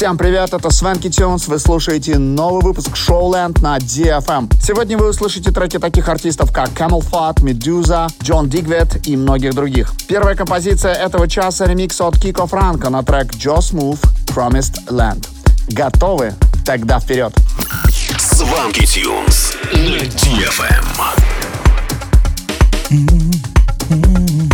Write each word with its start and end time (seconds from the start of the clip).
Всем 0.00 0.16
привет, 0.16 0.54
это 0.54 0.70
Свенки 0.70 1.10
Тюнс, 1.10 1.46
вы 1.46 1.58
слушаете 1.58 2.16
новый 2.16 2.62
выпуск 2.62 2.92
Showland 2.94 3.60
на 3.60 3.76
DFM. 3.76 4.50
Сегодня 4.58 4.96
вы 4.96 5.10
услышите 5.10 5.50
треки 5.50 5.78
таких 5.78 6.08
артистов, 6.08 6.50
как 6.52 6.70
Camel 6.70 7.04
Fat, 7.04 7.42
Medusa, 7.42 8.10
Джон 8.22 8.48
Дигвет 8.48 9.06
и 9.06 9.14
многих 9.14 9.54
других. 9.54 9.92
Первая 10.08 10.34
композиция 10.34 10.94
этого 10.94 11.28
часа— 11.28 11.66
ремикс 11.66 12.00
от 12.00 12.18
Кико 12.18 12.46
Франко 12.46 12.88
на 12.88 13.02
трек 13.02 13.34
Joe 13.34 13.58
Smooth 13.58 14.02
Promised 14.28 14.86
Land. 14.88 15.28
Готовы? 15.68 16.32
Тогда 16.64 16.98
вперед! 16.98 17.34
Сванки 18.18 18.86
Тюнс 18.86 19.52
на 19.70 19.98
DFM. 19.98 21.20
эфире 23.90 24.49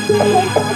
you. 0.08 0.75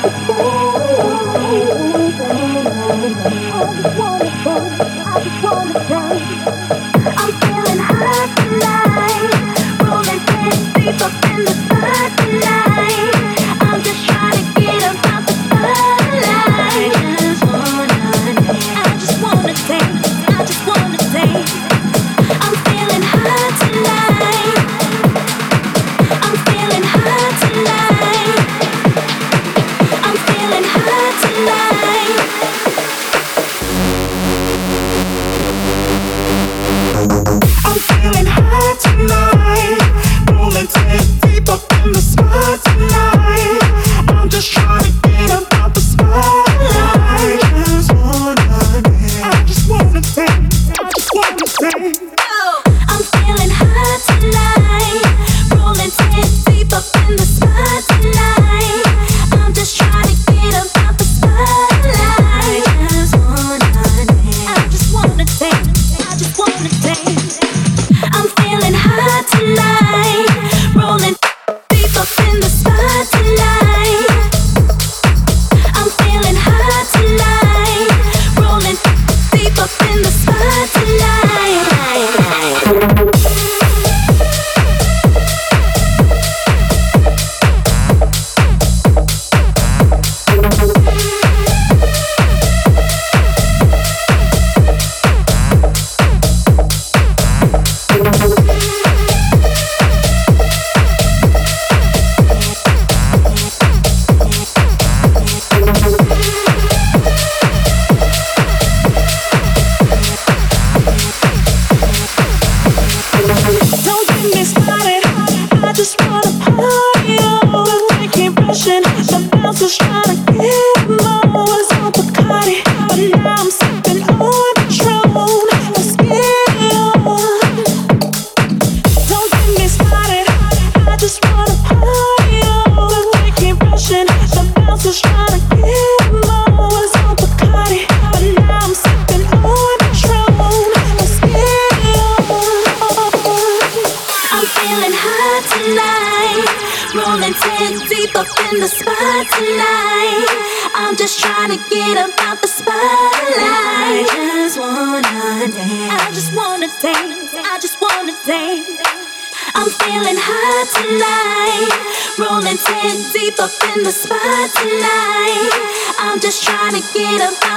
on 163.80 163.84
the 163.84 163.92
spot 163.92 164.50
tonight. 164.54 165.94
I'm 165.98 166.20
just 166.20 166.44
trying 166.44 166.74
to 166.74 166.82
get 166.92 167.20
a 167.20 167.49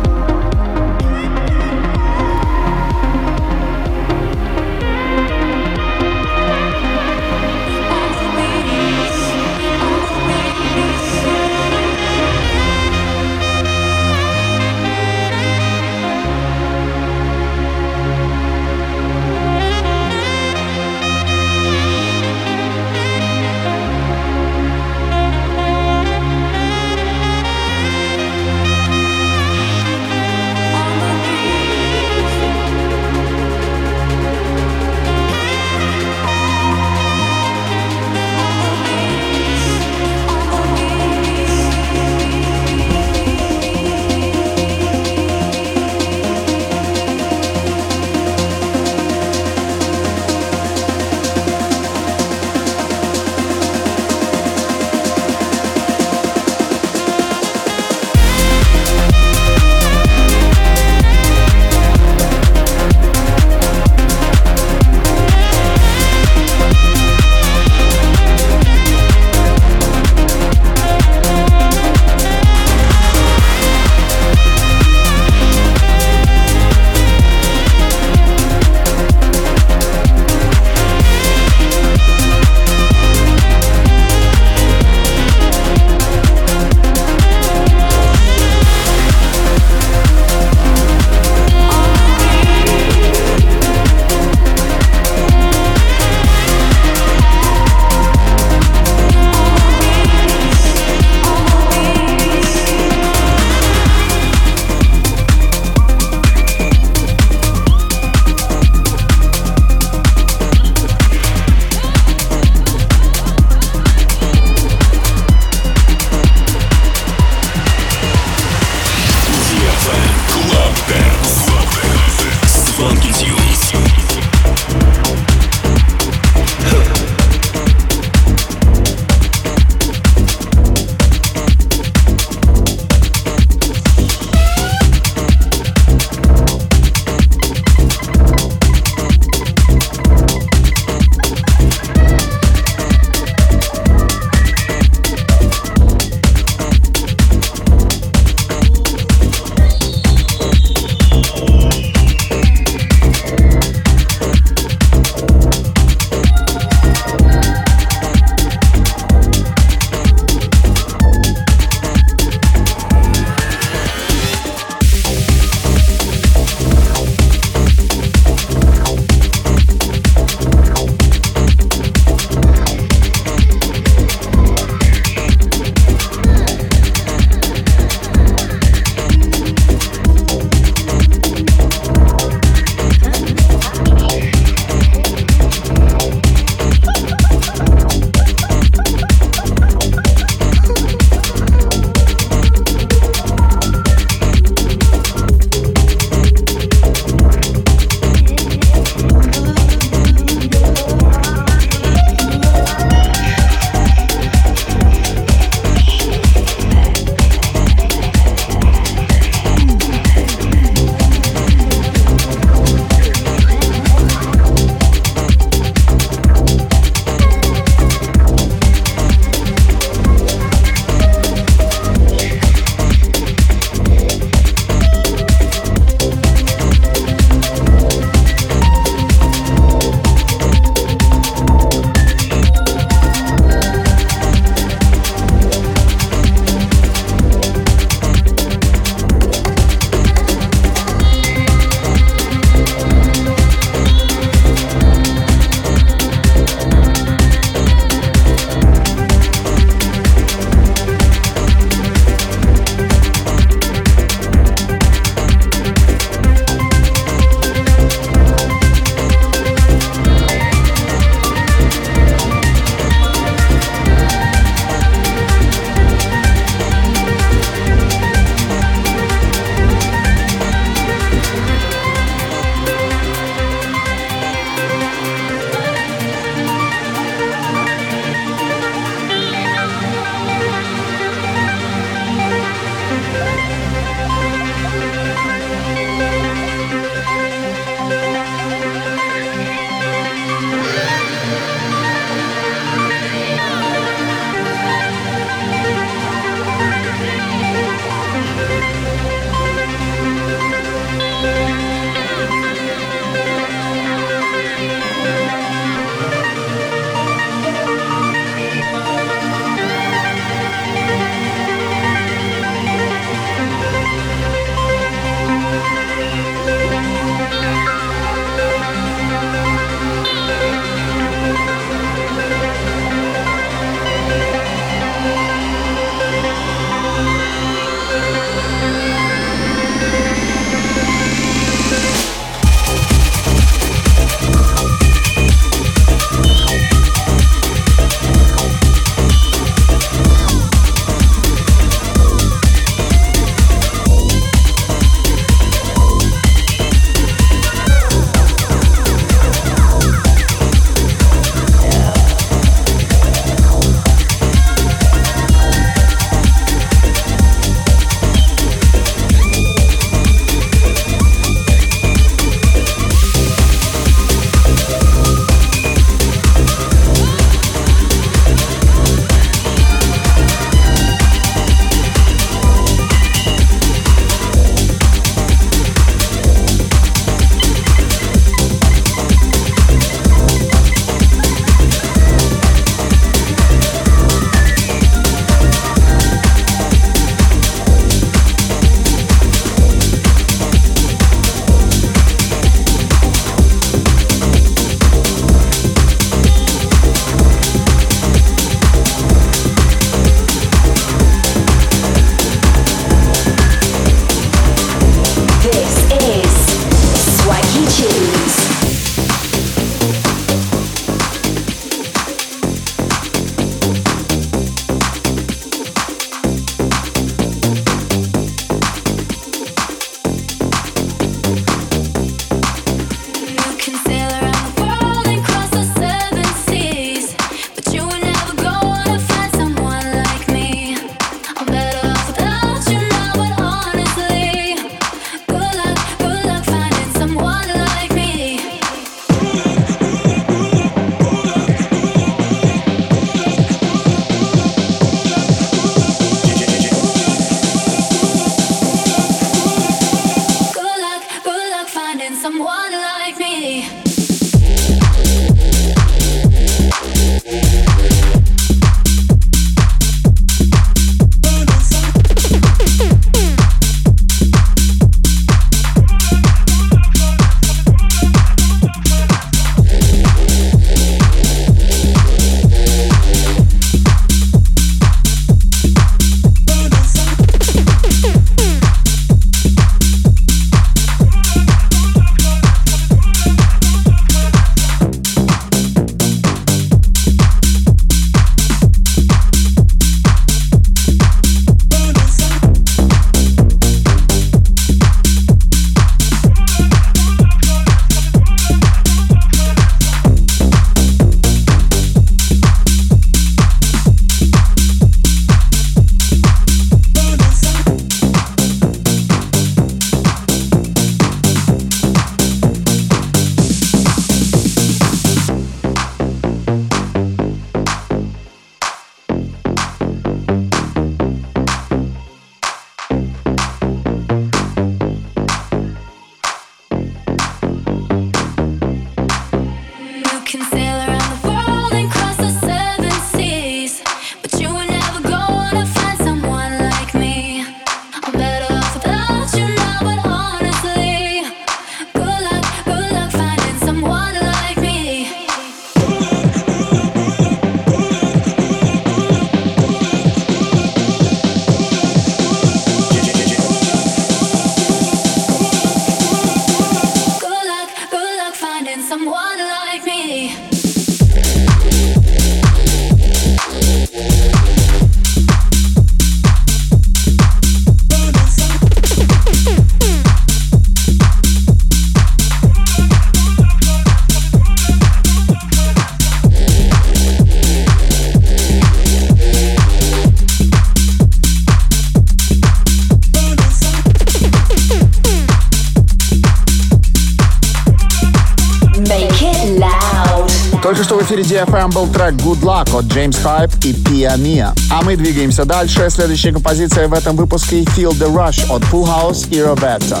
DFM 591.34 591.72
был 591.72 591.88
трек 591.88 592.14
Good 592.14 592.42
Luck 592.42 592.78
от 592.78 592.84
James 592.84 593.16
Hype 593.24 593.66
и 593.66 593.72
Pia 593.72 594.16
Mia. 594.16 594.56
А 594.70 594.82
мы 594.82 594.94
двигаемся 594.94 595.44
дальше. 595.44 595.90
Следующая 595.90 596.30
композиция 596.30 596.86
в 596.86 596.94
этом 596.94 597.16
выпуске 597.16 597.62
Feel 597.62 597.90
the 597.90 598.08
Rush 598.08 598.46
от 598.48 598.62
Full 598.62 598.86
House 598.86 599.28
и 599.30 599.40
Roberta. 599.40 600.00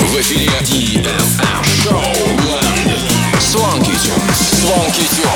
В 0.00 0.20
эфире 0.20 0.50
DFM 0.62 1.62
Show 1.84 2.02
Swanky 3.38 3.92
Tunes. 3.92 4.38
Swanky 4.60 5.06
Tunes. 5.14 5.33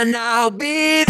and 0.00 0.16
I'll 0.16 0.50
be 0.50 1.09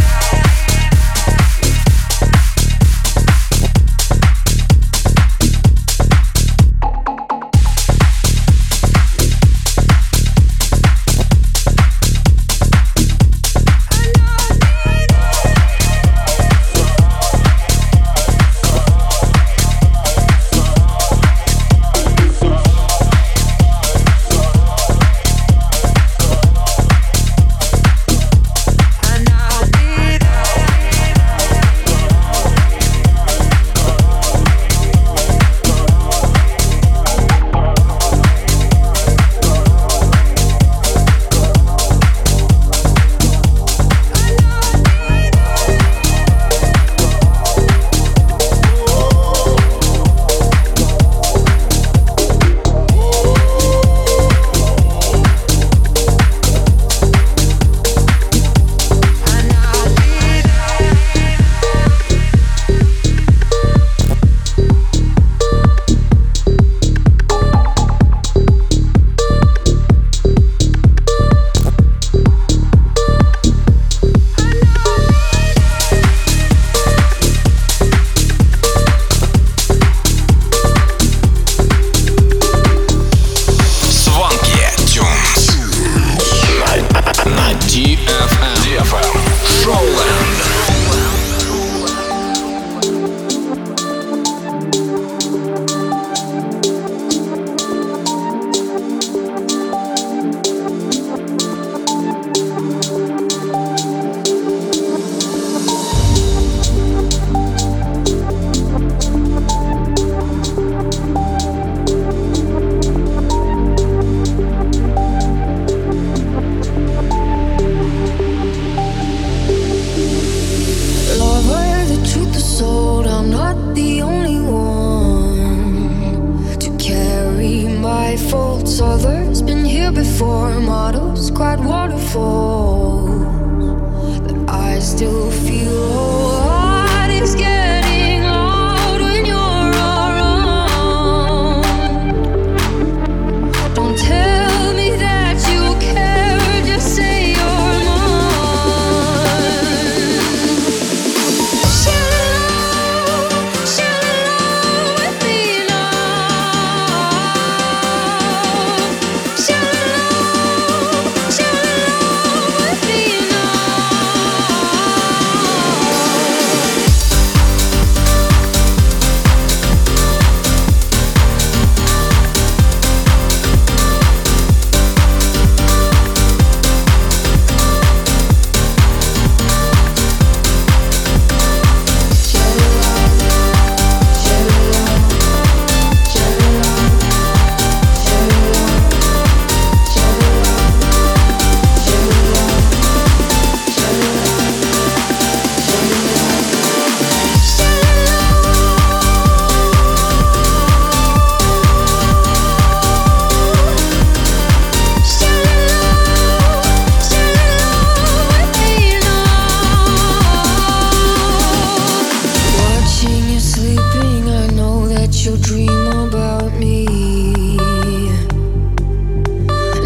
you'll 215.25 215.37
dream 215.37 215.87
about 216.09 216.51
me. 216.55 216.87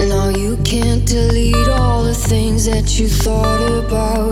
Now 0.08 0.28
you 0.28 0.56
can't 0.64 1.04
delete 1.04 1.68
all 1.68 2.04
the 2.04 2.14
things 2.14 2.66
that 2.66 2.98
you 3.00 3.08
thought 3.08 3.84
about. 3.84 4.23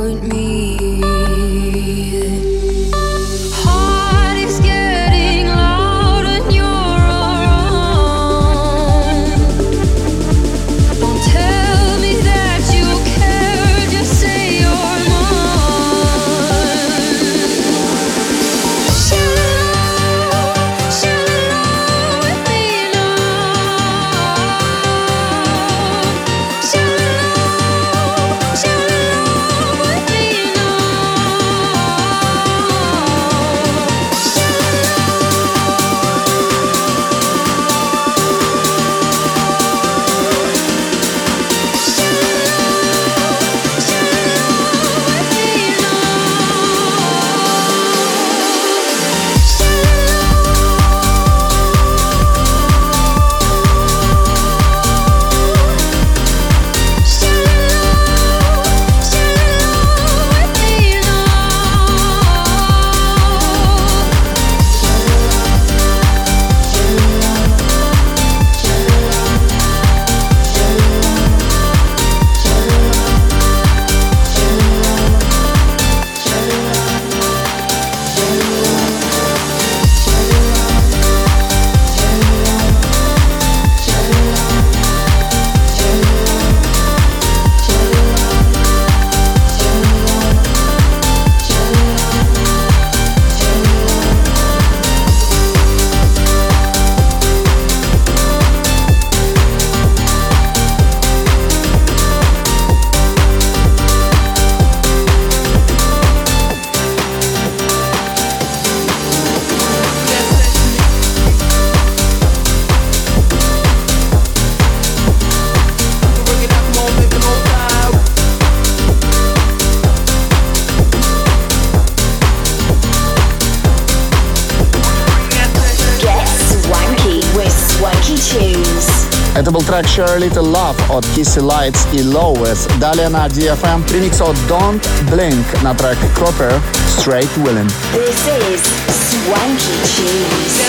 track 129.73 129.89
Share 129.89 130.17
a 130.17 130.19
Little 130.19 130.43
Love 130.43 130.77
od 130.91 131.05
Kissy 131.15 131.41
Lights 131.41 131.87
i 131.93 132.03
lowest. 132.03 132.71
Dalje 132.79 133.11
na 133.11 133.29
DFM 133.29 133.83
remix 133.89 134.21
od 134.21 134.37
Don't 134.49 134.87
Blink 135.11 135.63
na 135.63 135.75
track 135.75 135.97
Cropper 136.15 136.61
Straight 136.99 137.37
Willing. 137.37 137.71
This 137.93 138.27
is 138.53 138.61
Swanky 139.09 139.77
Cheese. 139.89 140.63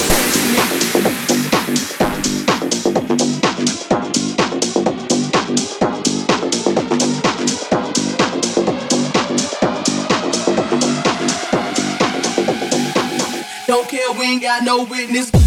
Don't 13.67 13.89
care, 13.89 14.13
we 14.19 14.25
ain't 14.25 14.41
got 14.41 14.63
no 14.63 14.85
witness. 14.85 15.42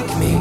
like 0.00 0.18
me. 0.18 0.39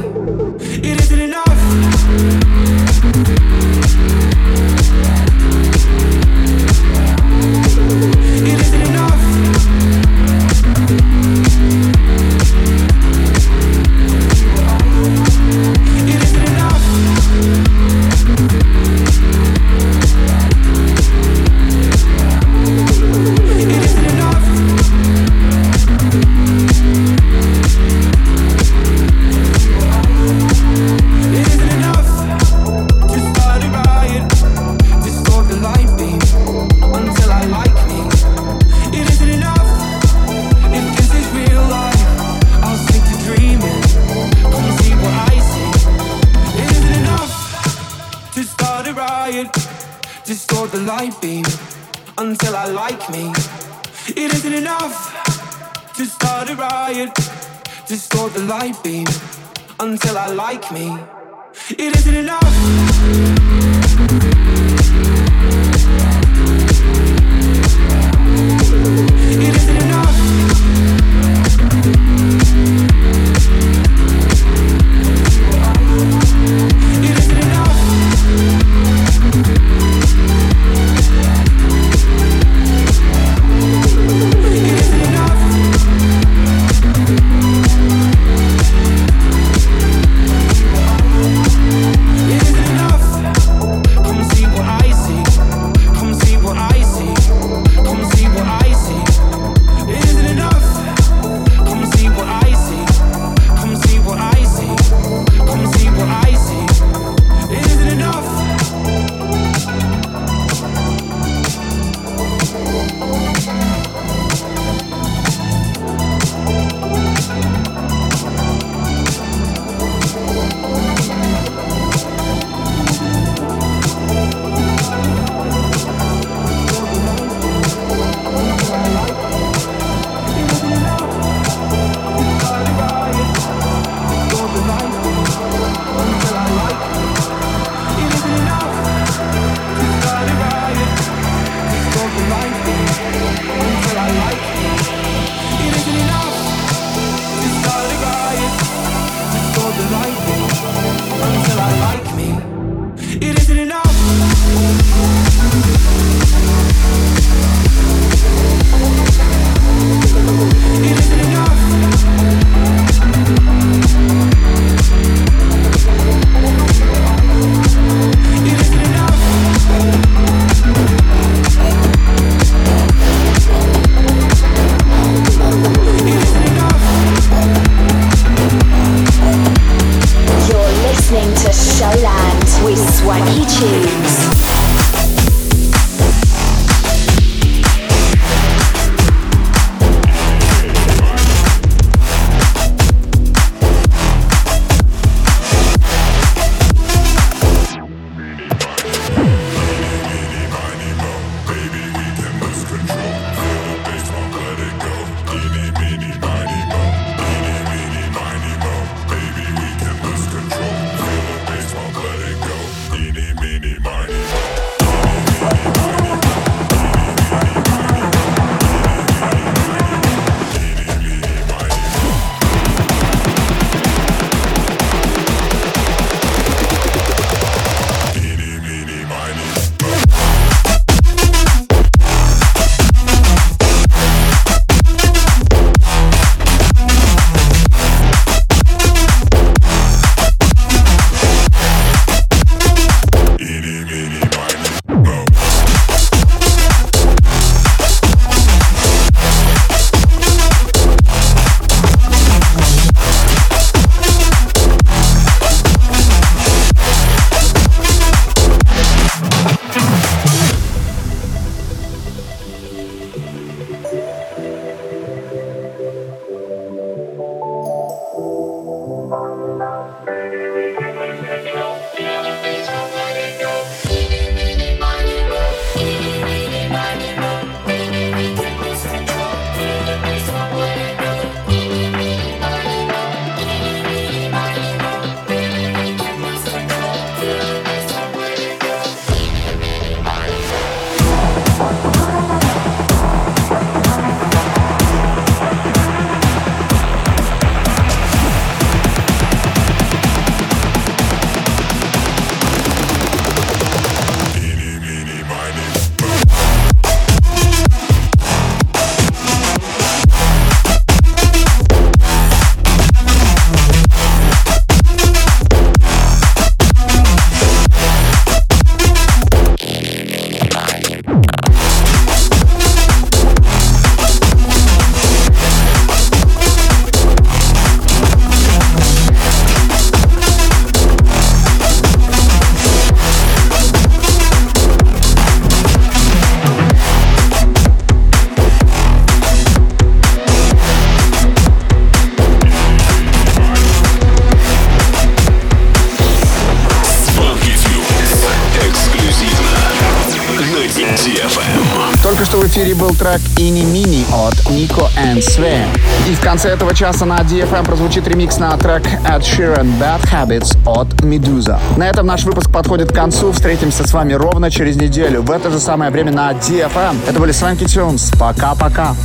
Был 352.89 352.95
трек 352.95 353.21
«Ини 353.37 353.63
Мини» 353.63 354.05
от 354.11 354.33
Nico 354.51 354.87
and 354.97 355.21
Све. 355.21 355.65
И 356.07 356.15
в 356.15 356.21
конце 356.21 356.49
этого 356.49 356.73
часа 356.73 357.05
на 357.05 357.19
DFM 357.19 357.65
прозвучит 357.65 358.07
ремикс 358.07 358.37
на 358.37 358.55
трек 358.57 358.83
Ed 359.05 359.21
Sheeran 359.21 359.67
«Bad 359.79 360.01
Habits» 360.11 360.57
от 360.65 360.87
Medusa. 361.01 361.59
На 361.77 361.87
этом 361.87 362.07
наш 362.07 362.23
выпуск 362.23 362.51
подходит 362.51 362.91
к 362.91 362.95
концу. 362.95 363.31
Встретимся 363.31 363.87
с 363.87 363.93
вами 363.93 364.13
ровно 364.13 364.49
через 364.49 364.75
неделю 364.75 365.21
в 365.21 365.29
это 365.29 365.51
же 365.51 365.59
самое 365.59 365.91
время 365.91 366.11
на 366.11 366.31
DFM. 366.31 366.97
Это 367.07 367.19
были 367.19 367.33
Swanky 367.33 367.65
Tunes. 367.65 368.17
Пока-пока. 368.17 368.95